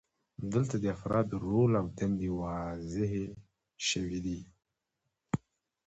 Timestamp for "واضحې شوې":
2.41-4.17